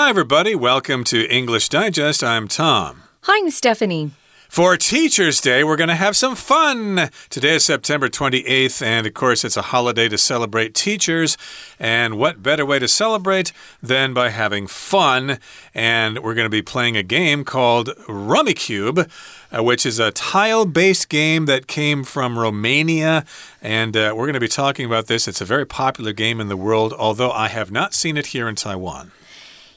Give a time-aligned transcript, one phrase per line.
[0.00, 0.54] Hi, everybody.
[0.54, 2.22] Welcome to English Digest.
[2.22, 3.02] I'm Tom.
[3.22, 4.12] Hi, I'm Stephanie.
[4.48, 7.10] For Teacher's Day, we're going to have some fun.
[7.30, 11.36] Today is September 28th, and of course, it's a holiday to celebrate teachers.
[11.80, 13.50] And what better way to celebrate
[13.82, 15.40] than by having fun?
[15.74, 19.10] And we're going to be playing a game called Rummikub,
[19.50, 23.24] uh, which is a tile based game that came from Romania.
[23.60, 25.26] And uh, we're going to be talking about this.
[25.26, 28.48] It's a very popular game in the world, although I have not seen it here
[28.48, 29.10] in Taiwan.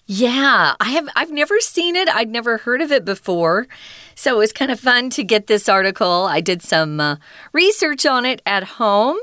[0.05, 2.09] Yeah, I have I've never seen it.
[2.09, 3.67] I'd never heard of it before.
[4.15, 6.25] So it was kind of fun to get this article.
[6.25, 7.15] I did some uh,
[7.53, 9.17] research on it at home.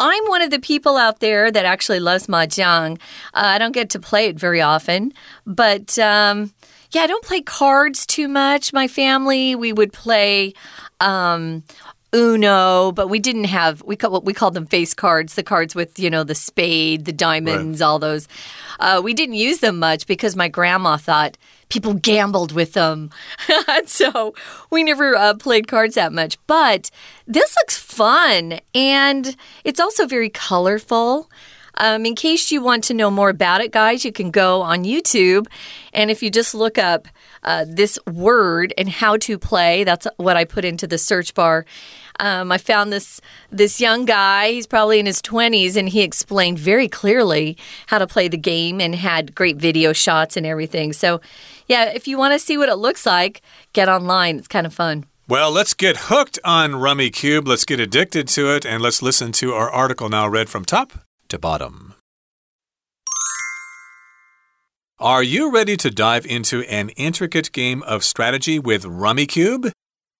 [0.00, 3.00] I'm one of the people out there that actually loves mahjong.
[3.34, 5.12] Uh, I don't get to play it very often,
[5.44, 6.52] but um,
[6.92, 8.72] yeah, I don't play cards too much.
[8.72, 10.54] My family, we would play
[11.00, 11.64] um,
[12.14, 15.98] Uno, but we didn't have we call we called them face cards, the cards with
[15.98, 17.86] you know the spade, the diamonds, right.
[17.86, 18.26] all those.
[18.80, 21.36] Uh, we didn't use them much because my grandma thought
[21.68, 23.10] people gambled with them,
[23.84, 24.34] so
[24.70, 26.38] we never uh, played cards that much.
[26.46, 26.90] But
[27.26, 31.30] this looks fun, and it's also very colorful.
[31.80, 34.84] Um, in case you want to know more about it, guys, you can go on
[34.84, 35.46] YouTube,
[35.92, 37.06] and if you just look up
[37.42, 39.84] uh, this word and how to play.
[39.84, 41.64] That's what I put into the search bar.
[42.20, 44.50] Um, I found this this young guy.
[44.50, 48.80] He's probably in his twenties, and he explained very clearly how to play the game
[48.80, 50.92] and had great video shots and everything.
[50.92, 51.20] So,
[51.66, 53.42] yeah, if you want to see what it looks like,
[53.72, 54.38] get online.
[54.38, 55.04] It's kind of fun.
[55.28, 57.46] Well, let's get hooked on Rummikub.
[57.46, 60.92] Let's get addicted to it, and let's listen to our article now read from top
[61.28, 61.94] to bottom.
[65.00, 69.70] Are you ready to dive into an intricate game of strategy with Rummikub?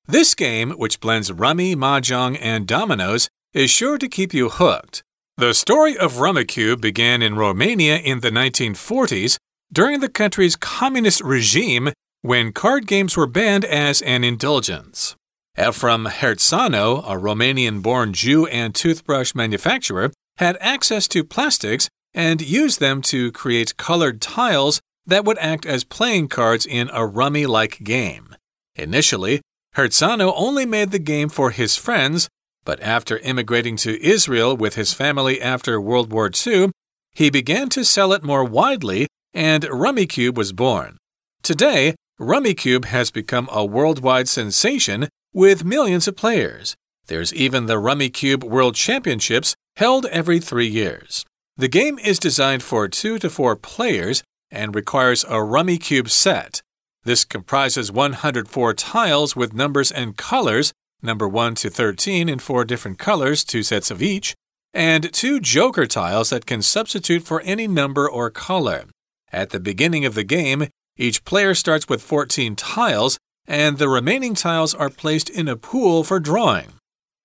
[0.06, 5.02] This game, which blends rummy, mahjong, and dominoes, is sure to keep you hooked.
[5.36, 9.36] The story of Rummikub began in Romania in the 1940s
[9.72, 11.90] during the country's communist regime
[12.22, 15.16] when card games were banned as an indulgence.
[15.56, 22.78] Efrem Hertzano, a Romanian born Jew and toothbrush manufacturer, had access to plastics and use
[22.78, 27.84] them to create colored tiles that would act as playing cards in a rummy like
[27.84, 28.34] game.
[28.74, 29.40] Initially,
[29.76, 32.28] Hertzano only made the game for his friends,
[32.64, 36.72] but after immigrating to Israel with his family after World War II,
[37.12, 40.98] he began to sell it more widely, and Rummikub was born.
[41.44, 46.74] Today, Rummikub has become a worldwide sensation with millions of players.
[47.06, 51.24] There's even the Rummikub World Championships held every three years.
[51.58, 56.62] The game is designed for two to four players and requires a Rummikub set.
[57.02, 63.00] This comprises 104 tiles with numbers and colors, number 1 to 13 in four different
[63.00, 64.36] colors, two sets of each,
[64.72, 68.84] and two joker tiles that can substitute for any number or color.
[69.32, 73.18] At the beginning of the game, each player starts with 14 tiles,
[73.48, 76.74] and the remaining tiles are placed in a pool for drawing.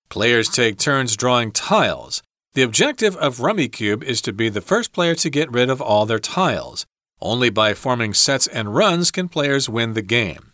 [0.08, 2.20] Players take turns drawing tiles.
[2.54, 6.06] The objective of Rummikub is to be the first player to get rid of all
[6.06, 6.86] their tiles.
[7.20, 10.52] Only by forming sets and runs can players win the game.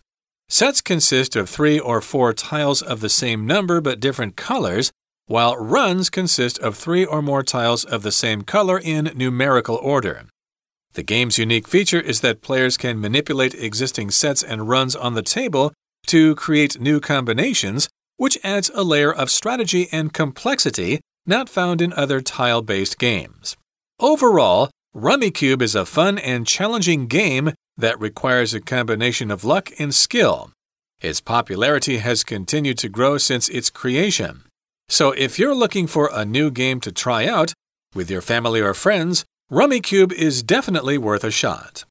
[0.48, 4.92] Sets consist of three or four tiles of the same number but different colors,
[5.26, 10.24] while runs consist of three or more tiles of the same color in numerical order.
[10.94, 15.22] The game's unique feature is that players can manipulate existing sets and runs on the
[15.22, 15.74] table
[16.06, 21.94] to create new combinations, which adds a layer of strategy and complexity not found in
[21.94, 23.56] other tile based games.
[23.98, 29.94] Overall, Rummikub is a fun and challenging game that requires a combination of luck and
[29.94, 30.50] skill.
[31.00, 34.42] Its popularity has continued to grow since its creation.
[34.88, 37.54] So, if you're looking for a new game to try out
[37.94, 41.84] with your family or friends, Rummikub is definitely worth a shot.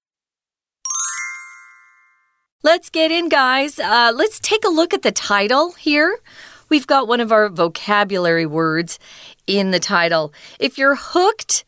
[2.61, 3.79] Let's get in, guys.
[3.79, 6.19] Uh, let's take a look at the title here.
[6.69, 8.99] We've got one of our vocabulary words
[9.47, 10.33] in the title.
[10.59, 11.65] If you're hooked,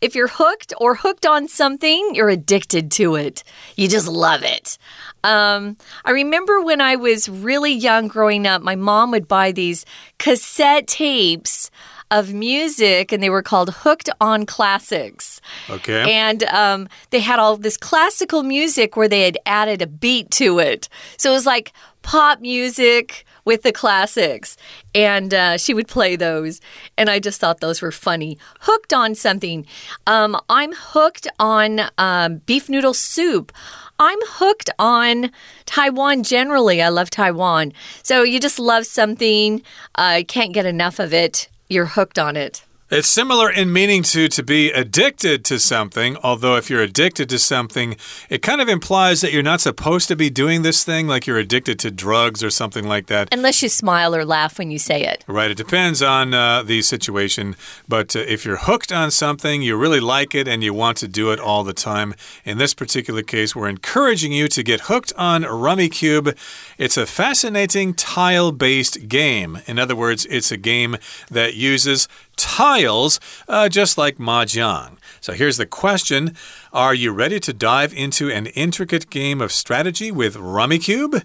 [0.00, 3.44] if you're hooked or hooked on something, you're addicted to it.
[3.76, 4.78] You just love it.
[5.24, 9.84] Um, I remember when I was really young growing up, my mom would buy these
[10.18, 11.70] cassette tapes
[12.10, 15.40] of music, and they were called Hooked on Classics.
[15.68, 16.12] Okay.
[16.12, 20.58] And um, they had all this classical music where they had added a beat to
[20.58, 20.88] it.
[21.16, 21.72] So it was like
[22.02, 24.56] pop music with the classics.
[24.94, 26.60] And uh, she would play those.
[26.96, 28.38] And I just thought those were funny.
[28.60, 29.66] Hooked on something.
[30.06, 33.52] Um, I'm hooked on um, beef noodle soup.
[33.98, 35.30] I'm hooked on
[35.66, 36.80] Taiwan generally.
[36.80, 37.72] I love Taiwan.
[38.02, 39.62] So you just love something,
[39.96, 41.48] uh, can't get enough of it.
[41.70, 42.64] You're hooked on it.
[42.90, 47.38] It's similar in meaning to to be addicted to something, although if you're addicted to
[47.38, 47.98] something,
[48.30, 51.36] it kind of implies that you're not supposed to be doing this thing, like you're
[51.36, 53.28] addicted to drugs or something like that.
[53.30, 55.22] Unless you smile or laugh when you say it.
[55.26, 57.56] Right, it depends on uh, the situation,
[57.86, 61.08] but uh, if you're hooked on something, you really like it and you want to
[61.08, 62.14] do it all the time.
[62.46, 66.34] In this particular case, we're encouraging you to get hooked on Rummikub.
[66.78, 69.58] It's a fascinating tile-based game.
[69.66, 70.96] In other words, it's a game
[71.30, 72.08] that uses
[72.38, 74.96] tiles, uh, just like Mahjong.
[75.20, 76.34] So here's the question
[76.72, 81.22] Are you ready to dive into an intricate game of strategy with Rummikub?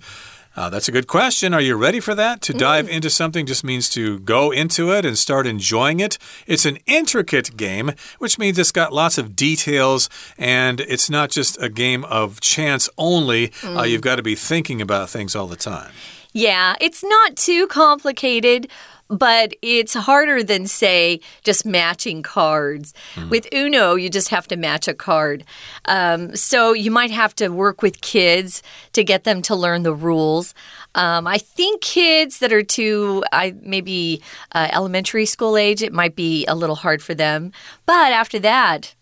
[0.55, 1.51] Uh, that's a good question.
[1.53, 2.41] Are you ready for that?
[2.41, 6.19] To dive into something just means to go into it and start enjoying it.
[6.45, 11.59] It's an intricate game, which means it's got lots of details and it's not just
[11.59, 13.51] a game of chance only.
[13.63, 15.91] Uh, you've got to be thinking about things all the time.
[16.33, 18.67] Yeah, it's not too complicated
[19.09, 22.93] but it's harder than, say, just matching cards.
[23.15, 23.29] Mm.
[23.29, 25.43] With Uno, you just have to match a card.
[25.85, 28.63] Um, so you might have to work with kids
[28.93, 30.53] to get them to learn the rules.
[30.95, 34.21] Um, I think kids that are too, I maybe
[34.53, 37.51] uh, elementary school age, it might be a little hard for them.
[37.85, 38.95] But after that,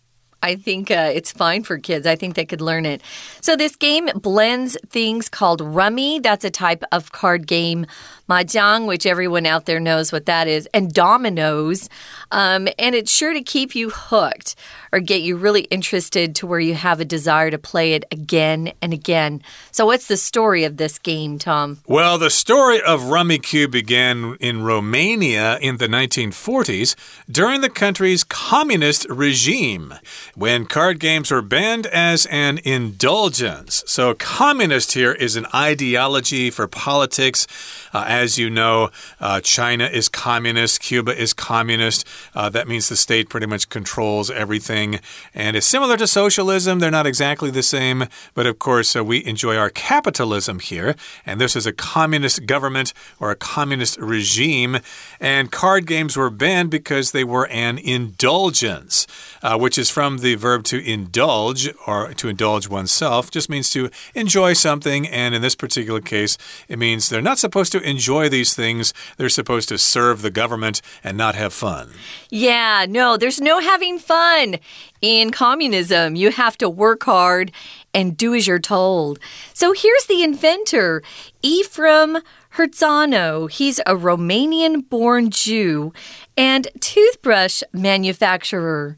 [0.44, 2.08] I think uh, it's fine for kids.
[2.08, 3.02] I think they could learn it.
[3.42, 6.20] So, this game blends things called rummy.
[6.20, 7.86] That's a type of card game
[8.32, 11.90] mahjong, which everyone out there knows what that is, and dominoes.
[12.32, 14.56] Um, and it's sure to keep you hooked
[14.94, 18.72] or get you really interested to where you have a desire to play it again
[18.82, 19.42] and again.
[19.72, 21.80] So, what's the story of this game, Tom?
[21.88, 26.96] Well, the story of Rummikub began in Romania in the 1940s
[27.30, 29.94] during the country's communist regime
[30.36, 33.84] when card games were banned as an indulgence.
[33.86, 37.48] So, communist here is an ideology for politics.
[37.94, 38.90] Uh, as you know,
[39.20, 42.08] uh, China is communist, Cuba is communist.
[42.34, 45.00] Uh, that means the state pretty much controls everything.
[45.34, 46.80] And it's similar to socialism.
[46.80, 50.96] They're not exactly the same, but of course, uh, we enjoy our capitalism here.
[51.26, 54.78] And this is a communist government or a communist regime.
[55.20, 59.08] And card games were banned because they were an indulgence,
[59.44, 63.90] uh, which is from the verb to indulge or to indulge oneself, just means to
[64.16, 65.08] enjoy something.
[65.08, 66.38] And in this particular case,
[66.68, 68.94] it means they're not supposed to enjoy these things.
[69.18, 71.92] They're supposed to serve the government and not have fun.
[72.30, 74.58] Yeah, no, there's no having fun
[75.02, 76.16] in communism.
[76.16, 77.52] You have to work hard
[77.94, 79.20] and do as you're told.
[79.54, 81.04] So here's the inventor,
[81.42, 82.20] Ephraim
[82.56, 83.50] Hertzano.
[83.50, 85.94] He's a Romanian born Jew
[86.38, 88.98] and toothbrush manufacturer.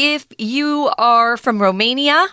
[0.00, 2.28] If you are from Romania,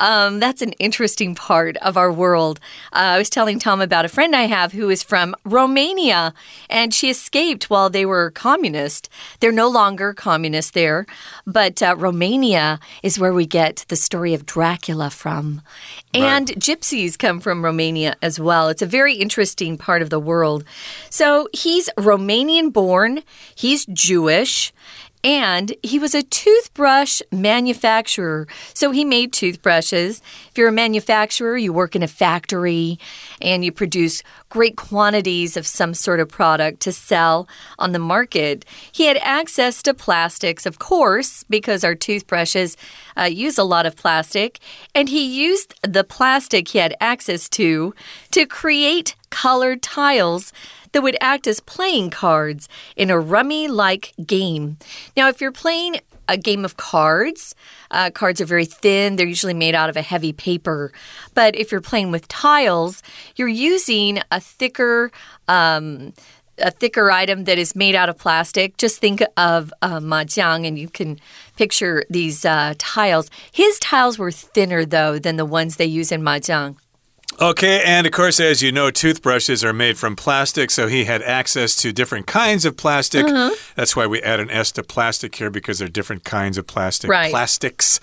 [0.00, 2.58] um, that's an interesting part of our world.
[2.92, 6.34] Uh, I was telling Tom about a friend I have who is from Romania,
[6.68, 9.08] and she escaped while they were communist.
[9.38, 11.06] They're no longer communist there,
[11.46, 15.62] but uh, Romania is where we get the story of Dracula from.
[16.12, 16.58] And right.
[16.58, 18.68] gypsies come from Romania as well.
[18.68, 20.64] It's a very interesting part of the world.
[21.10, 23.22] So he's Romanian born,
[23.54, 24.72] he's Jewish.
[25.24, 28.46] And he was a toothbrush manufacturer.
[28.74, 30.20] So he made toothbrushes.
[30.50, 32.98] If you're a manufacturer, you work in a factory
[33.40, 37.48] and you produce great quantities of some sort of product to sell
[37.78, 38.66] on the market.
[38.92, 42.76] He had access to plastics, of course, because our toothbrushes
[43.16, 44.60] uh, use a lot of plastic.
[44.94, 47.94] And he used the plastic he had access to
[48.32, 50.52] to create colored tiles
[50.94, 54.78] that would act as playing cards in a rummy like game.
[55.16, 57.54] Now, if you're playing a game of cards.
[57.90, 60.92] Uh, cards are very thin, they're usually made out of a heavy paper.
[61.34, 63.02] But if you're playing with tiles,
[63.36, 65.10] you're using a thicker.
[65.48, 66.14] Um,
[66.58, 68.76] a thicker item that is made out of plastic.
[68.76, 71.18] Just think of uh, mahjong, and you can
[71.56, 73.28] picture these uh, tiles.
[73.50, 76.76] His tiles were thinner, though, than the ones they use in mahjong.
[77.40, 81.22] Okay, and of course, as you know, toothbrushes are made from plastic, so he had
[81.22, 83.26] access to different kinds of plastic.
[83.26, 83.50] Uh -huh.
[83.74, 87.10] That's why we add an S to plastic here because they're different kinds of plastic.
[87.10, 87.30] Right.
[87.30, 88.00] Plastics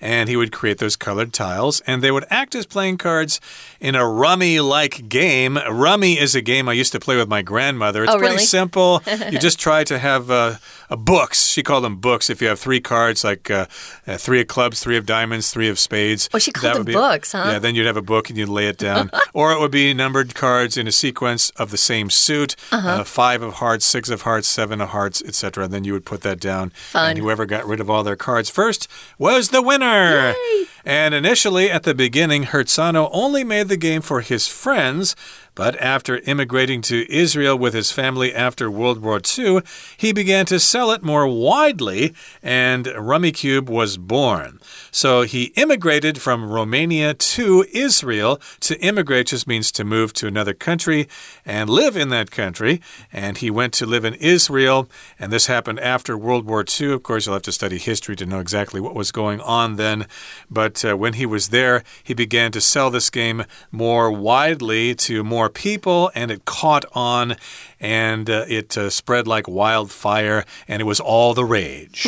[0.00, 3.40] and he would create those colored tiles, and they would act as playing cards
[3.80, 5.58] in a rummy like game.
[5.68, 8.04] Rummy is a game I used to play with my grandmother.
[8.04, 8.44] It's oh, pretty really?
[8.44, 9.02] simple.
[9.30, 10.54] you just try to have uh,
[10.96, 11.46] books.
[11.46, 12.30] She called them books.
[12.30, 13.66] If you have three cards, like uh,
[14.06, 16.28] uh, three of clubs, three of diamonds, three of spades.
[16.32, 17.44] Well, she called them be, books, huh?
[17.46, 19.10] Yeah, then you'd have a book and you'd lay it down.
[19.32, 23.04] or it would be numbered cards in a sequence of the same suit -huh.
[23.04, 25.64] five of hearts, six of hearts, seven of hearts, etc.
[25.64, 26.72] And then you would put that down.
[26.74, 27.10] Fun.
[27.10, 30.34] And whoever got rid of all their cards first was the winner.
[30.34, 30.66] Yay.
[30.84, 35.14] And initially, at the beginning, Hertzano only made the game for his friends,
[35.54, 39.60] but after immigrating to Israel with his family after World War II,
[39.96, 44.60] he began to sell it more widely, and Rummy Cube was born.
[44.90, 48.40] So he immigrated from Romania to Israel.
[48.60, 51.08] To immigrate just means to move to another country
[51.44, 52.80] and live in that country.
[53.12, 56.92] And he went to live in Israel, and this happened after World War II.
[56.92, 60.06] Of course, you'll have to study history to know exactly what was going on then.
[60.48, 65.24] But uh, when he was there, he began to sell this game more widely to
[65.24, 67.36] more people, and it caught on
[67.80, 72.06] and uh, it uh, spread like wildfire, and it was all the rage.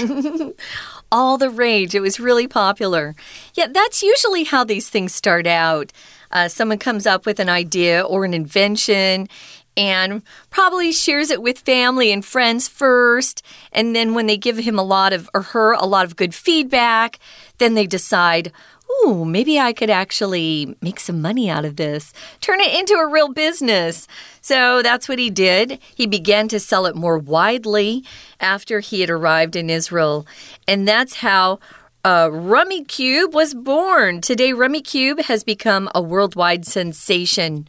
[1.12, 1.94] all the rage.
[1.94, 3.14] It was really popular.
[3.54, 5.92] Yeah, that's usually how these things start out.
[6.30, 9.28] Uh, someone comes up with an idea or an invention
[9.76, 13.42] and probably shares it with family and friends first.
[13.72, 16.34] And then when they give him a lot of, or her, a lot of good
[16.34, 17.18] feedback,
[17.58, 18.52] then they decide,
[19.04, 23.08] ooh, maybe I could actually make some money out of this, turn it into a
[23.08, 24.06] real business.
[24.40, 25.78] So that's what he did.
[25.94, 28.04] He began to sell it more widely
[28.40, 30.26] after he had arrived in Israel.
[30.68, 31.60] And that's how
[32.04, 32.30] uh,
[32.88, 34.20] Cube was born.
[34.20, 37.68] Today, Rummikub has become a worldwide sensation.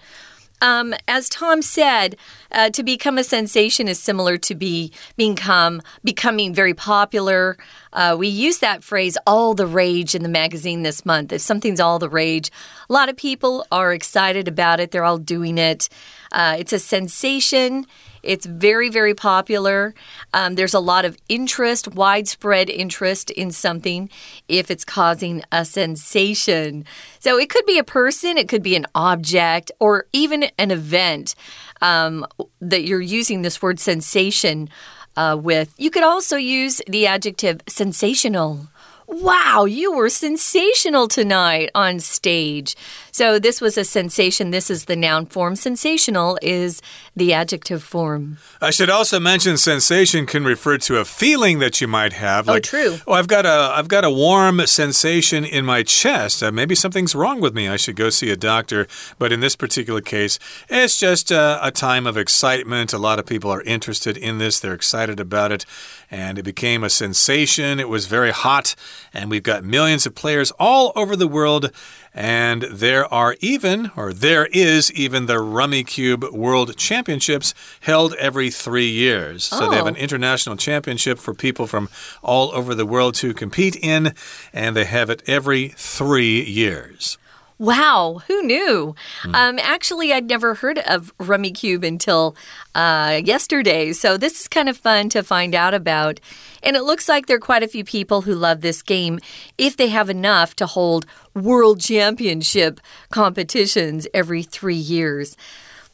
[0.63, 2.15] Um, as Tom said,
[2.49, 7.57] uh, to become a sensation is similar to be become becoming very popular.
[7.91, 11.33] Uh, we use that phrase "all the rage" in the magazine this month.
[11.33, 12.49] If something's all the rage,
[12.89, 14.91] a lot of people are excited about it.
[14.91, 15.89] They're all doing it.
[16.31, 17.85] Uh, it's a sensation.
[18.23, 19.93] It's very, very popular.
[20.33, 24.09] Um, there's a lot of interest, widespread interest in something
[24.47, 26.85] if it's causing a sensation.
[27.19, 31.35] So it could be a person, it could be an object, or even an event
[31.81, 32.25] um,
[32.61, 34.69] that you're using this word sensation
[35.15, 35.73] uh, with.
[35.77, 38.67] You could also use the adjective sensational.
[39.05, 42.75] Wow, you were sensational tonight on stage.
[43.13, 44.49] So, this was a sensation.
[44.49, 45.55] This is the noun form.
[45.55, 46.81] Sensational is
[47.15, 48.39] the adjective form.
[48.59, 52.49] I should also mention sensation can refer to a feeling that you might have.
[52.49, 52.97] Oh, like, oh, true.
[53.05, 56.41] Oh, I've got a I've got a warm sensation in my chest.
[56.41, 57.69] Uh, maybe something's wrong with me.
[57.69, 58.87] I should go see a doctor.
[59.19, 62.93] But in this particular case, it's just uh, a time of excitement.
[62.93, 64.59] A lot of people are interested in this.
[64.59, 65.67] They're excited about it
[66.13, 67.79] and it became a sensation.
[67.79, 68.75] It was very hot,
[69.13, 71.71] and we've got millions of players all over the world.
[72.13, 78.89] And there are even, or there is even, the Rummikub World Championships held every three
[78.89, 79.45] years.
[79.45, 80.01] So they have an oh.
[80.01, 81.89] international championship for people from
[82.21, 84.13] all over the world to compete in,
[84.53, 87.17] and they have it every three years.
[87.63, 88.93] Wow, who knew?
[89.21, 89.35] Mm.
[89.35, 92.35] Um, actually, I'd never heard of Rummikub until
[92.75, 96.19] uh, yesterday, so this is kind of fun to find out about.
[96.61, 99.17] And it looks like there are quite a few people who love this game
[99.57, 105.37] if they have enough to hold world championship competitions every three years.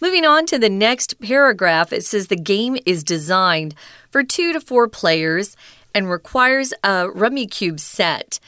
[0.01, 3.75] Moving on to the next paragraph, it says the game is designed
[4.09, 5.55] for two to four players
[5.93, 8.39] and requires a Rummikub set.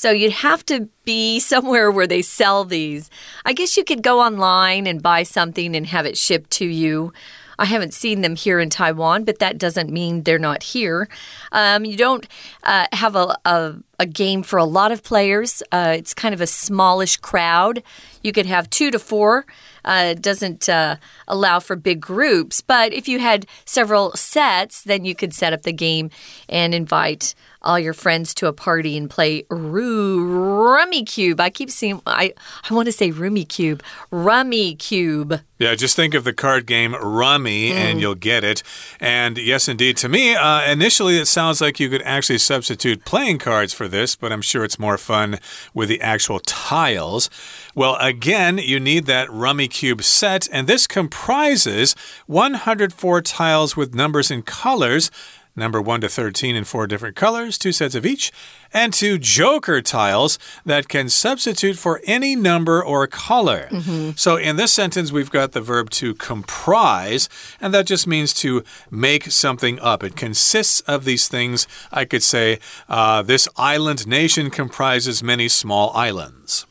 [0.00, 3.10] So you'd have to be somewhere where they sell these.
[3.44, 7.12] I guess you could go online and buy something and have it shipped to you.
[7.58, 11.06] I haven't seen them here in Taiwan, but that doesn't mean they're not here.
[11.52, 12.26] Um, you don't
[12.62, 16.40] uh, have a, a, a, game for a lot of players, uh, it's kind of
[16.40, 17.82] a smallish crowd.
[18.22, 19.44] You could have two to four.
[19.84, 20.96] Uh, doesn't uh,
[21.28, 25.62] allow for big groups, but if you had several sets, then you could set up
[25.62, 26.08] the game
[26.48, 31.38] and invite all your friends to a party and play Rummikub.
[31.40, 32.32] I keep seeing, I,
[32.68, 35.40] I want to say Rummy Cube, Rummy Cube.
[35.58, 37.74] Yeah, just think of the card game Rummy mm.
[37.74, 38.62] and you'll get it.
[38.98, 43.38] And yes, indeed, to me, uh, initially it sounds like you could actually substitute playing
[43.38, 45.38] cards for this, but I'm sure it's more fun
[45.74, 47.28] with the actual tiles.
[47.74, 51.94] Well, again, you need that Rummikub set, and this comprises
[52.26, 55.10] 104 tiles with numbers and colors
[55.56, 58.32] number 1 to 13 in four different colors, two sets of each,
[58.72, 63.68] and two joker tiles that can substitute for any number or color.
[63.70, 64.18] Mm -hmm.
[64.18, 67.28] So in this sentence, we've got the verb to comprise,
[67.60, 70.02] and that just means to make something up.
[70.02, 71.66] It consists of these things.
[71.92, 76.66] I could say, uh, this island nation comprises many small islands.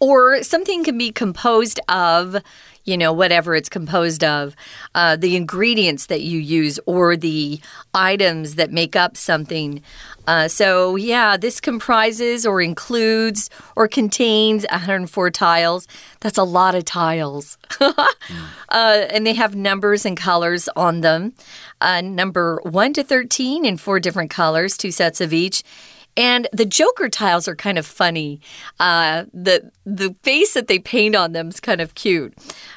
[0.00, 2.36] Or something can be composed of
[2.90, 4.56] you know, whatever it's composed of,
[4.96, 7.60] uh, the ingredients that you use, or the
[7.94, 9.80] items that make up something.
[10.26, 15.86] Uh, so, yeah, this comprises or includes or contains 104 tiles.
[16.18, 17.58] That's a lot of tiles.
[17.80, 17.94] uh,
[18.68, 21.32] and they have numbers and colors on them.
[21.80, 25.62] Uh, number 1 to 13 in four different colors, two sets of each
[26.16, 28.40] And the Joker tiles are kind of funny.
[28.78, 32.34] Uh, the the face that they paint on them is kind of cute.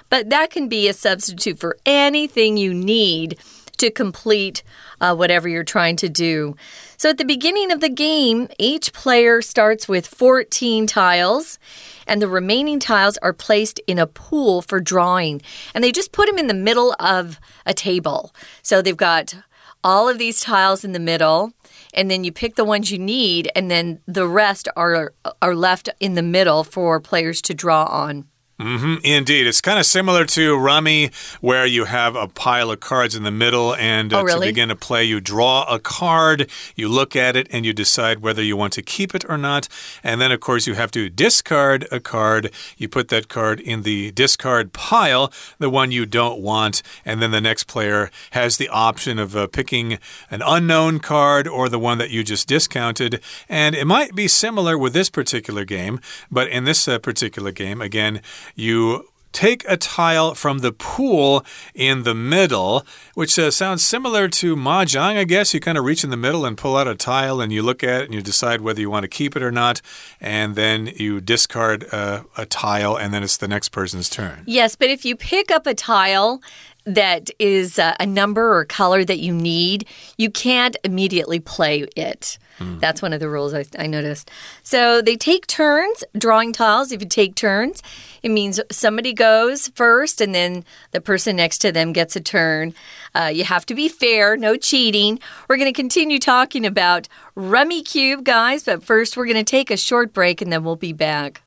[0.10, 3.38] But that can be a substitute for anything you need
[3.78, 4.64] to complete
[5.02, 6.56] uh, whatever you're trying to do.
[6.96, 11.60] So at the beginning of the game, each player starts with 14 tiles,
[12.08, 15.42] and the remaining tiles are placed in a pool for drawing.
[15.74, 18.34] And they just put them in the middle of a table.
[18.62, 19.36] So they've got
[19.84, 21.52] all of these tiles in the middle
[21.94, 25.90] and then you pick the ones you need and then the rest are are left
[26.00, 28.26] in the middle for players to draw on.
[28.60, 29.48] Mm -hmm, indeed.
[29.48, 31.10] It's kind of similar to Rummy,
[31.42, 34.48] where you have a pile of cards in the middle, and uh, oh, really?
[34.48, 38.18] to begin to play, you draw a card, you look at it, and you decide
[38.22, 39.68] whether you want to keep it or not.
[40.04, 42.52] And then, of course, you have to discard a card.
[42.78, 47.32] You put that card in the discard pile, the one you don't want, and then
[47.32, 51.98] the next player has the option of uh, picking an unknown card or the one
[51.98, 53.20] that you just discounted.
[53.50, 57.82] And it might be similar with this particular game, but in this uh, particular game,
[57.82, 58.22] again,
[58.56, 61.44] you take a tile from the pool
[61.74, 65.54] in the middle, which uh, sounds similar to mahjong, I guess.
[65.54, 67.84] You kind of reach in the middle and pull out a tile, and you look
[67.84, 69.82] at it and you decide whether you want to keep it or not.
[70.22, 74.44] And then you discard uh, a tile, and then it's the next person's turn.
[74.46, 76.42] Yes, but if you pick up a tile,
[76.86, 82.38] that is uh, a number or color that you need, you can't immediately play it.
[82.60, 82.80] Mm.
[82.80, 84.30] That's one of the rules I, I, noticed.
[84.62, 86.92] So they take turns drawing tiles.
[86.92, 87.82] If you take turns,
[88.22, 92.74] it means somebody goes first and then the person next to them gets a turn.
[93.16, 95.20] Uh, you have to be fair, no cheating.
[95.48, 99.78] We're going to continue talking about Rummikub, guys, but first we're going to take a
[99.78, 101.42] short break and then we'll be back.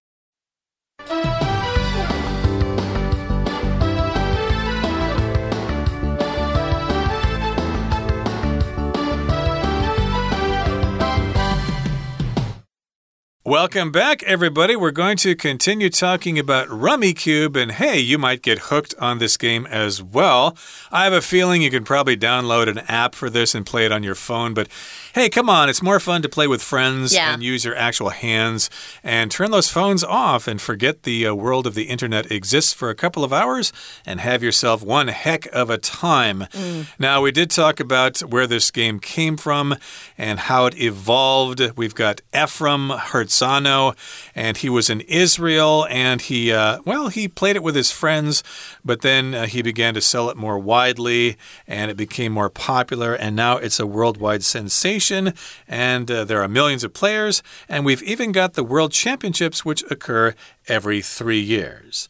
[13.47, 14.75] Welcome back, everybody.
[14.75, 19.37] We're going to continue talking about Rummikub, and hey, you might get hooked on this
[19.37, 20.57] game as well.
[20.91, 23.93] I have a feeling you can probably download an app for this and play it
[23.93, 24.67] on your phone, but
[25.17, 27.33] hey, come on, it's more fun to play with friends yeah.
[27.33, 28.69] and use your actual hands
[29.03, 32.91] and turn those phones off and forget the uh, world of the internet exists for
[32.91, 33.73] a couple of hours
[34.05, 36.41] and have yourself one heck of a time.
[36.53, 36.89] Mm.
[36.99, 39.77] Now, we did talk about where this game came from
[40.19, 41.63] and how it evolved.
[41.79, 43.97] We've got Ephraim Hertzano,
[44.35, 48.45] and he was in Israel, and he, uh, well, he played it with his friends,
[48.85, 53.15] but then uh, he began to sell it more widely, and it became more popular,
[53.15, 58.03] and now it's a worldwide sensation and uh, there are millions of players, and we've
[58.03, 60.35] even got the World Championships, which occur
[60.69, 62.09] every three years.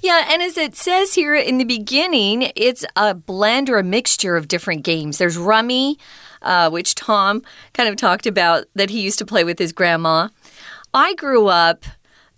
[0.00, 4.36] Yeah, and as it says here in the beginning, it's a blend or a mixture
[4.36, 5.18] of different games.
[5.18, 5.98] There's Rummy,
[6.40, 7.42] uh, which Tom
[7.74, 10.28] kind of talked about that he used to play with his grandma.
[10.94, 11.84] I grew up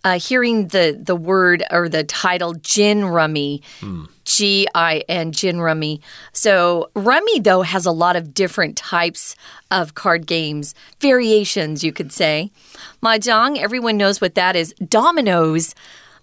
[0.05, 3.63] uh, hearing the the word or the title Gin Rummy.
[3.81, 4.05] Hmm.
[4.25, 6.01] G I N, Gin Rummy.
[6.33, 9.35] So, Rummy, though, has a lot of different types
[9.73, 12.53] of card games, variations, you could say.
[13.03, 14.73] Mahjong, everyone knows what that is.
[14.75, 15.75] Dominoes.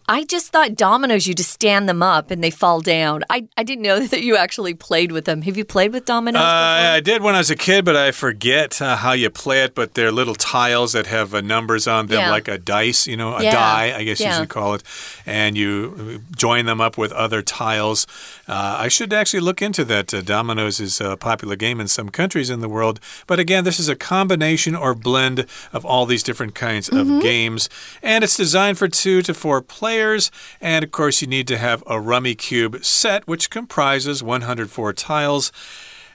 [0.10, 3.26] I just thought dominoes, you just stand them up and they fall down.
[3.30, 5.42] I, I didn't know that you actually played with them.
[5.42, 6.42] Have you played with dominoes?
[6.42, 9.64] Uh, I did when I was a kid, but I forget uh, how you play
[9.64, 9.76] it.
[9.76, 12.32] But they're little tiles that have uh, numbers on them, yeah.
[12.32, 13.52] like a dice, you know, a yeah.
[13.52, 14.30] die, I guess yeah.
[14.30, 14.84] you should call it.
[15.26, 18.08] And you join them up with other tiles.
[18.48, 20.14] Uh, I should actually look into that.
[20.14, 23.02] Uh, dominoes is a popular game in some countries in the world.
[23.28, 27.02] But again, this is a combination or blend of all these different kinds mm -hmm.
[27.02, 27.20] of mm-hmm.
[27.20, 27.70] games.
[28.02, 30.32] And it's designed for two to four players players.
[30.62, 35.52] And of course, you need to have a Rummikub set, which comprises 104 tiles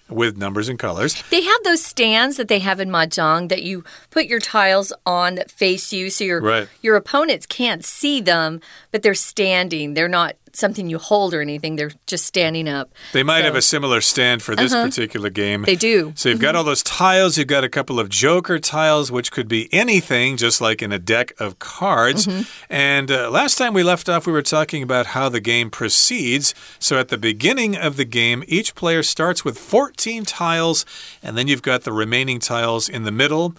[0.08, 1.20] with numbers and colors.
[1.30, 5.36] They have those stands that they have in mahjong that you put your tiles on
[5.36, 6.68] that face you, so your right.
[6.82, 9.94] your opponents can't see them, but they're standing.
[9.94, 11.76] They're not something you hold or anything.
[11.76, 12.92] They're just standing up.
[13.12, 13.44] They might so.
[13.44, 14.84] have a similar stand for this uh -huh.
[14.84, 15.64] particular game.
[15.64, 16.12] They do.
[16.14, 16.40] So you've mm -hmm.
[16.40, 16.56] got mm-hmm.
[16.56, 17.36] all those tiles.
[17.36, 20.98] You've got a couple of joker tiles, which could be anything, just like in a
[20.98, 22.26] deck of cards.
[22.26, 22.46] Mm -hmm.
[22.68, 26.54] And uh, last time we left off, we were talking about how the game proceeds.
[26.78, 30.84] So at the beginning of the game, each player starts with 14 tiles,
[31.22, 33.52] and then you've got the remaining tiles in the middle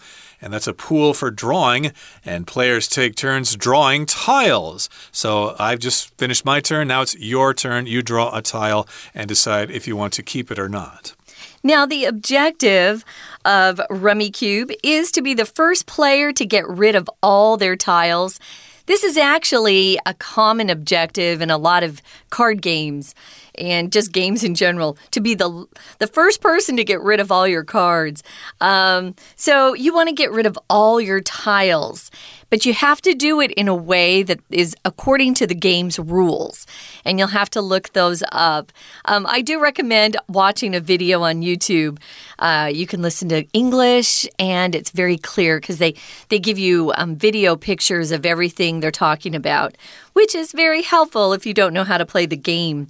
[0.44, 1.94] and that's a pool for drawing,
[2.26, 4.90] and players take turns drawing tiles.
[5.12, 6.90] So I've just finished my turn.
[6.90, 7.88] Now it's your turn.
[7.88, 11.16] You draw a tile and decide if you want to keep it or not.
[11.66, 13.06] Now, the objective
[13.46, 18.38] of Rummikub is to be the first player to get rid of all their tiles.
[18.86, 23.16] This is actually a common objective in a lot of card games.
[23.58, 25.66] And just games in general to be the
[26.00, 28.24] the first person to get rid of all your cards.
[28.62, 32.12] Um, so you want to get rid of all your tiles
[32.54, 35.98] but you have to do it in a way that is according to the game's
[35.98, 36.68] rules.
[37.04, 38.72] And you'll have to look those up.
[39.06, 41.98] Um, I do recommend watching a video on YouTube.
[42.38, 45.96] Uh, you can listen to English, and it's very clear because they,
[46.30, 49.76] they give you um, video pictures of everything they're talking about
[50.14, 52.88] which is very helpful if you don't know how to play the game.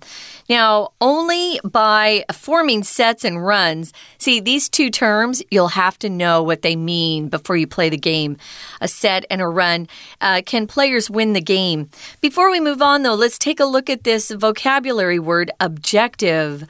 [0.49, 6.43] Now, only by forming sets and runs, see, these two terms, you'll have to know
[6.43, 8.37] what they mean before you play the game.
[8.81, 9.87] A set and a run.
[10.19, 11.89] Uh, can players win the game?
[12.21, 16.67] Before we move on, though, let's take a look at this vocabulary word objective.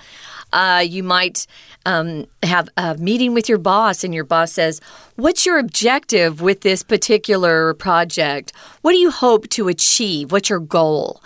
[0.54, 1.46] Uh, you might
[1.86, 4.80] um, have a meeting with your boss, and your boss says,
[5.16, 8.54] What's your objective with this particular project?
[8.82, 10.32] What do you hope to achieve?
[10.32, 11.22] What's your goal?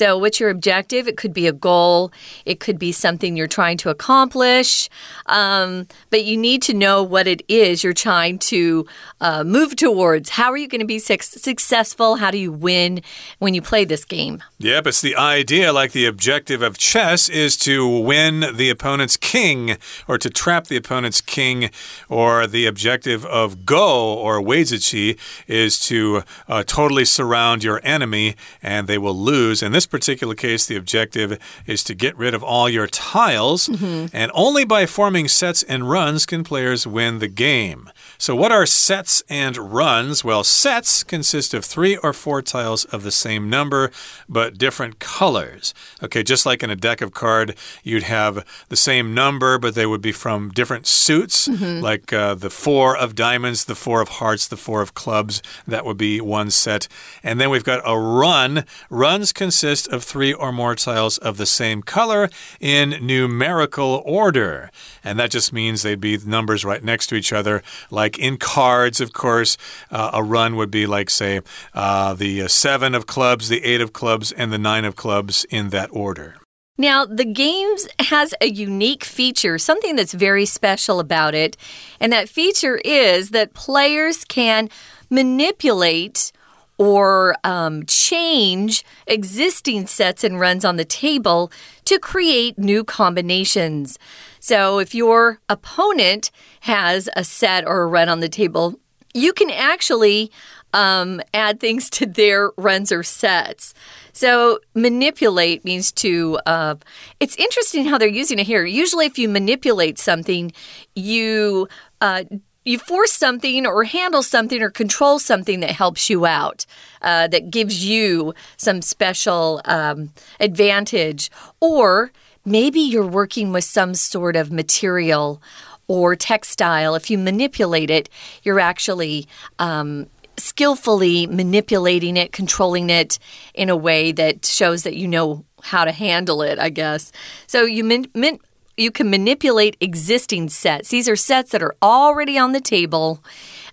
[0.00, 1.06] So, what's your objective?
[1.06, 2.10] It could be a goal,
[2.46, 4.88] it could be something you're trying to accomplish,
[5.26, 8.86] um, but you need to know what it is you're trying to
[9.20, 10.30] uh, move towards.
[10.30, 12.16] How are you going to be su successful?
[12.16, 13.02] How do you win
[13.40, 14.42] when you play this game?
[14.58, 19.76] Yep, it's the idea, like the objective of chess, is to win the opponent's king
[20.08, 21.68] or to trap the opponent's king,
[22.08, 28.88] or the objective of Go or Weiziqi is to uh, totally surround your enemy and
[28.88, 29.62] they will lose.
[29.62, 33.76] And this particular case, the objective is to get rid of all your tiles, mm
[33.76, 34.10] -hmm.
[34.12, 37.90] and only by forming sets and runs can players win the game.
[38.18, 40.24] So, what are sets and runs?
[40.24, 43.90] Well, sets consist of three or four tiles of the same number
[44.28, 45.74] but different colors.
[46.02, 49.86] Okay, just like in a deck of card, you'd have the same number, but they
[49.86, 51.90] would be from different suits, mm -hmm.
[51.90, 55.42] like uh, the four of diamonds, the four of hearts, the four of clubs.
[55.68, 56.88] That would be one set.
[57.24, 58.64] And then we've got a run.
[58.90, 62.28] Runs consist of three or more tiles of the same color
[62.60, 64.70] in numerical order.
[65.04, 67.62] And that just means they'd be numbers right next to each other.
[67.90, 69.56] Like in cards, of course,
[69.90, 71.40] uh, a run would be like, say,
[71.74, 75.70] uh, the seven of clubs, the eight of clubs, and the nine of clubs in
[75.70, 76.36] that order.
[76.80, 81.58] Now, the games has a unique feature, something that's very special about it.
[82.00, 84.70] And that feature is that players can
[85.10, 86.32] manipulate
[86.80, 91.52] or um, change existing sets and runs on the table
[91.84, 93.98] to create new combinations.
[94.40, 98.80] So, if your opponent has a set or a run on the table,
[99.12, 100.32] you can actually
[100.72, 103.74] um, add things to their runs or sets.
[104.14, 106.38] So, manipulate means to.
[106.46, 106.76] Uh,
[107.20, 108.64] it's interesting how they're using it here.
[108.64, 110.50] Usually, if you manipulate something,
[110.94, 111.68] you.
[112.00, 112.24] Uh,
[112.70, 116.66] you force something or handle something or control something that helps you out,
[117.02, 121.30] uh, that gives you some special um, advantage.
[121.60, 122.12] Or
[122.44, 125.42] maybe you're working with some sort of material
[125.88, 126.94] or textile.
[126.94, 128.08] If you manipulate it,
[128.42, 129.26] you're actually
[129.58, 130.06] um,
[130.36, 133.18] skillfully manipulating it, controlling it
[133.54, 137.12] in a way that shows that you know how to handle it, I guess.
[137.46, 138.38] So you min, min,
[138.80, 140.88] you can manipulate existing sets.
[140.88, 143.22] These are sets that are already on the table.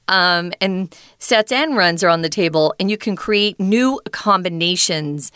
[0.10, 5.32] Um, and sets and runs are on the table, and you can create new combinations.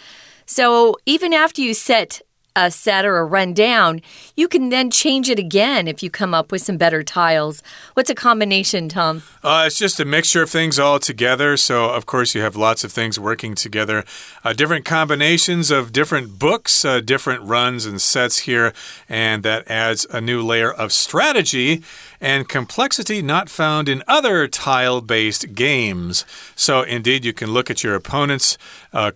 [0.45, 2.21] So even after you set
[2.55, 4.01] a set or a run down,
[4.35, 7.63] you can then change it again if you come up with some better tiles.
[7.93, 9.23] What's a combination, Tom?
[9.43, 11.55] Uh, it's just a mixture of things all together.
[11.57, 14.03] So, of course, you have lots of things working together.
[14.43, 18.73] Uh, different combinations of different books, uh, different runs and sets here,
[19.07, 21.81] and that adds a new layer of strategy
[22.19, 26.25] and complexity not found in other tile based games.
[26.55, 28.57] So, indeed, you can look at your opponent's
[28.93, 29.11] uh,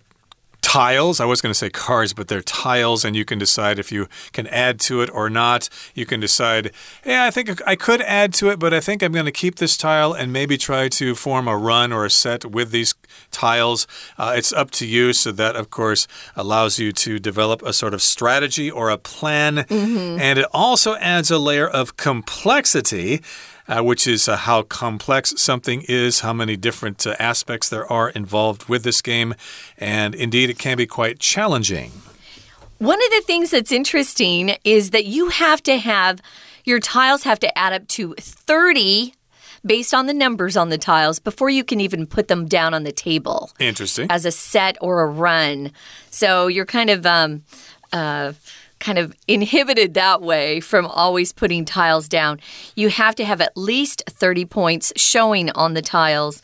[0.66, 1.20] tiles.
[1.20, 4.08] I was going to say cards, but they're tiles, and you can decide if you
[4.32, 5.68] can add to it or not.
[5.94, 6.72] You can decide,
[7.04, 9.56] hey, I think I could add to it, but I think I'm going to keep
[9.56, 12.94] this tile and maybe try to form a run or a set with these
[13.30, 13.86] tiles.
[14.18, 15.12] Uh, it's up to you.
[15.12, 19.66] So, that, of course, allows you to develop a sort of strategy or a plan.
[19.70, 20.20] Mm -hmm.
[20.20, 23.20] And it also adds a layer of complexity
[23.68, 28.10] uh, which is uh, how complex something is, how many different uh, aspects there are
[28.10, 29.34] involved with this game,
[29.78, 31.92] and indeed it can be quite challenging.
[32.78, 36.20] One of the things that's interesting is that you have to have
[36.64, 39.14] your tiles have to add up to 30
[39.64, 42.84] based on the numbers on the tiles before you can even put them down on
[42.84, 43.50] the table.
[43.58, 44.08] Interesting.
[44.10, 45.72] As a set or a run.
[46.10, 47.44] So you're kind of um,
[47.92, 48.32] uh,
[48.86, 52.38] kind of inhibited that way from always putting tiles down.
[52.76, 56.40] You have to have at least 30 points showing on the tiles.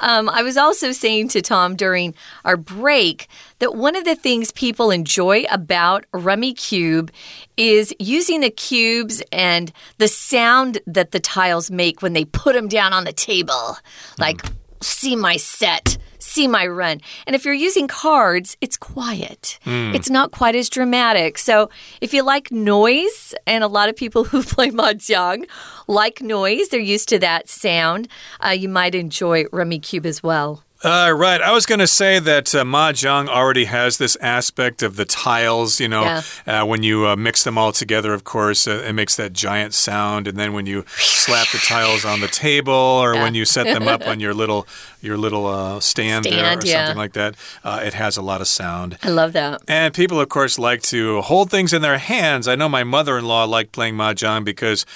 [0.00, 3.28] Um, I was also saying to Tom during our break
[3.60, 7.10] that one of the things people enjoy about Rummikub
[7.56, 12.66] is using the cubes and the sound that the tiles make when they put them
[12.66, 13.78] down on the table.
[14.18, 14.52] Like, mm.
[14.80, 15.96] see my set
[16.34, 17.00] see my run.
[17.26, 19.58] And if you're using cards, it's quiet.
[19.64, 19.94] Mm.
[19.94, 21.38] It's not quite as dramatic.
[21.38, 21.70] So
[22.00, 25.48] if you like noise, and a lot of people who play Mahjong
[25.86, 28.08] like noise, they're used to that sound,
[28.44, 30.64] uh, you might enjoy Rummikub as well.
[30.84, 31.40] Uh, right.
[31.40, 35.80] I was going to say that uh, Mahjong already has this aspect of the tiles.
[35.80, 36.22] You know, yeah.
[36.46, 39.72] uh, when you uh, mix them all together, of course, uh, it makes that giant
[39.72, 40.28] sound.
[40.28, 43.22] And then when you slap the tiles on the table or yeah.
[43.22, 44.66] when you set them up on your little
[45.04, 46.86] your little uh, stand, stand or yeah.
[46.86, 48.98] something like that, it has a lot of sound.
[49.02, 49.62] I love that.
[49.68, 52.48] And people, of course, like to hold things in their hands.
[52.48, 54.86] I know my mother in law liked playing Mahjong because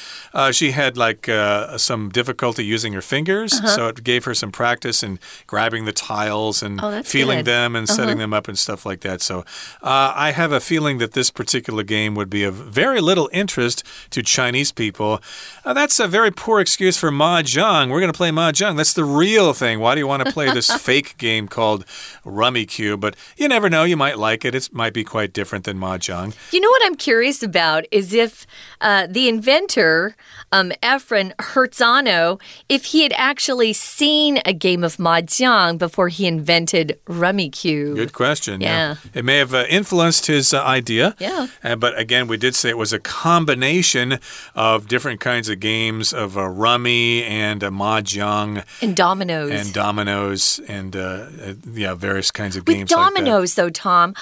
[0.52, 1.28] she had like
[1.76, 3.60] some difficulty using her fingers.
[3.60, 3.74] -huh.
[3.76, 7.46] So it gave her some practice in grabbing the tiles and oh, feeling good.
[7.46, 7.96] them and uh -huh.
[7.96, 9.22] setting them up and stuff like that.
[9.22, 9.44] So
[9.82, 13.84] uh, I have a feeling that this particular game would be of very little interest
[14.10, 15.20] to Chinese people.
[15.64, 17.90] Uh, that's a very poor excuse for mahjong.
[17.90, 18.76] We're going to play mahjong.
[18.76, 19.80] That's the real thing.
[19.80, 21.84] Why do you want to play this fake game called
[22.24, 23.00] Rummikub?
[23.00, 23.82] But you never know.
[23.82, 24.54] You might like it.
[24.54, 26.34] It might be quite different than mahjong.
[26.52, 28.46] You know what I'm curious about is if
[28.80, 30.14] uh, the inventor,
[30.52, 36.98] um, Efren Hertzano, if he had actually seen a game of mahjong before he invented
[37.06, 37.96] Rummikub?
[37.96, 38.61] Good question.
[38.61, 38.68] Yeah.
[38.68, 39.11] yeah.
[39.14, 41.16] It may have uh, influenced his uh, idea.
[41.18, 41.48] Yeah.
[41.64, 44.20] Uh, but again, we did say it was a combination
[44.54, 48.64] of different kinds of games of uh, rummy and uh, mahjong.
[48.80, 49.50] And dominoes.
[49.50, 49.88] And dominoes
[50.68, 54.14] and, uh, uh, yeah, various kinds of With games dominoes, like though, Tom,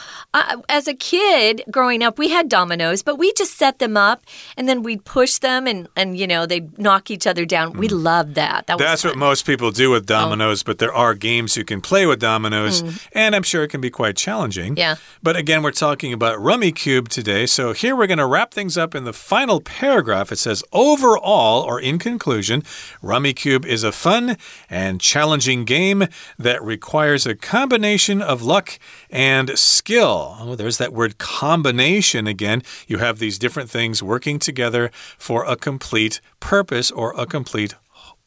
[0.69, 4.23] as a kid growing up, we had dominoes, but we just set them up
[4.57, 7.73] and then we'd push them and, and you know, they'd knock each other down.
[7.73, 7.79] Mm.
[7.79, 8.67] We loved that.
[8.67, 10.07] that That's what most people do with oh.
[10.07, 10.67] dominoes, oh.
[10.67, 13.09] but there are games games you can play with dominoes, mm.
[13.13, 14.77] and I'm sure it can be quite challenging.
[14.77, 14.97] Yeah.
[15.23, 18.95] But again, we're talking about Rummikub today, so here we're going to wrap things up
[18.95, 20.33] in the final paragraph.
[20.33, 22.63] It says, overall, or in conclusion,
[23.03, 24.37] Rummikub is a fun
[24.71, 26.05] and challenging game
[26.39, 28.79] that requires a combination of luck
[29.11, 30.37] and skill.
[30.41, 32.63] Oh, there's that word combination again.
[32.87, 37.75] You have these different things working together for a complete purpose or a complete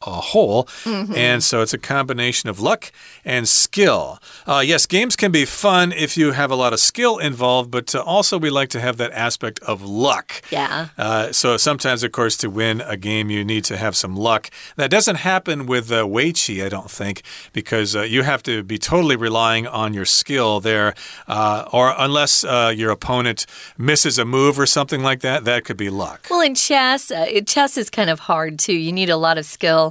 [0.06, 0.66] a whole.
[0.84, 1.16] Mm -hmm.
[1.16, 2.90] And so it's a combination of luck
[3.24, 4.18] and skill.
[4.46, 7.94] Uh, yes, games can be fun if you have a lot of skill involved, but
[7.94, 10.42] uh, also we like to have that aspect of luck.
[10.50, 10.88] Yeah.
[10.98, 14.50] Uh, so sometimes, of course, to win a game, you need to have some luck.
[14.76, 18.78] That doesn't happen with uh, Weiqi, I don't think, because uh, you have to be
[18.78, 20.94] totally relying on your skill there.
[21.28, 25.76] Uh, or unless uh, your opponent misses a move or something like that, that could
[25.76, 26.26] be luck.
[26.30, 27.12] Well, in chess,
[27.46, 28.72] chess is kind of hard too.
[28.72, 29.89] You need a lot of skill.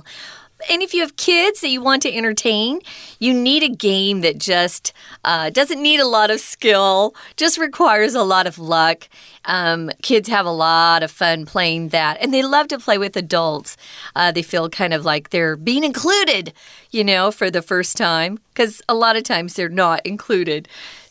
[0.70, 2.82] And if you have kids that you want to entertain,
[3.18, 4.92] you need a game that just
[5.24, 9.08] uh, doesn't need a lot of skill, just requires a lot of luck.
[9.46, 13.16] Um, kids have a lot of fun playing that, and they love to play with
[13.16, 13.78] adults.
[14.18, 16.52] Uh, they feel kind of like they're being included,
[16.92, 20.68] you know, for the first time, because a lot of times they're not included.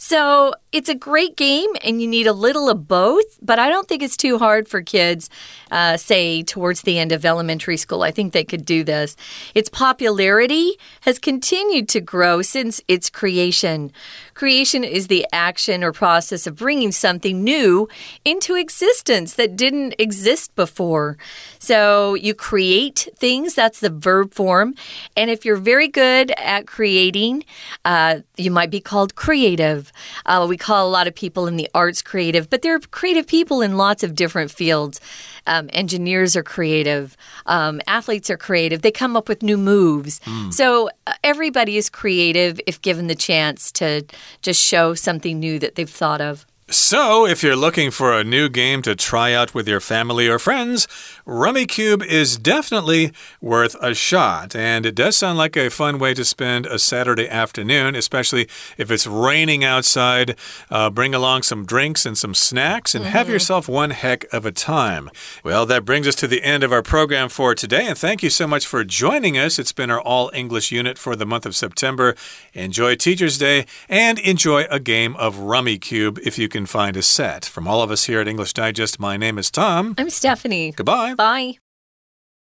[0.08, 3.86] So it's a great game, and you need a little of both, but I don't
[3.86, 5.28] think it's too hard for kids,
[5.70, 8.02] uh, say, towards the end of elementary school.
[8.02, 9.16] I think they could do this.
[9.54, 13.92] Its popularity has continued to grow since its creation.
[14.38, 17.88] Creation is the action or process of bringing something new
[18.24, 21.18] into existence that didn't exist before.
[21.58, 24.76] So you create things, that's the verb form.
[25.16, 27.46] And if you're very good at creating,
[27.84, 29.90] uh, you might be called creative.
[30.24, 33.26] Uh, we call a lot of people in the arts creative, but there are creative
[33.26, 35.00] people in lots of different fields.
[35.48, 40.20] Um, engineers are creative, um, athletes are creative, they come up with new moves.
[40.20, 40.52] Mm.
[40.52, 44.04] So uh, everybody is creative if given the chance to
[44.42, 46.46] just show something new that they've thought of.
[46.70, 50.38] So, if you're looking for a new game to try out with your family or
[50.38, 50.86] friends,
[51.28, 53.12] Rummikub is definitely
[53.42, 54.56] worth a shot.
[54.56, 58.90] And it does sound like a fun way to spend a Saturday afternoon, especially if
[58.90, 60.36] it's raining outside.
[60.70, 63.12] Uh, bring along some drinks and some snacks and mm -hmm.
[63.12, 63.32] have mm-hmm.
[63.32, 65.10] yourself one heck of a time.
[65.44, 67.86] Well, that brings us to the end of our program for today.
[67.86, 69.58] And thank you so much for joining us.
[69.58, 72.14] It's been our all English unit for the month of September.
[72.54, 77.44] Enjoy Teacher's Day and enjoy a game of Rummikub if you can find a set.
[77.44, 79.94] From all of us here at English Digest, my name is Tom.
[79.98, 80.72] I'm Stephanie.
[80.72, 81.17] Goodbye.
[81.18, 81.58] Bye.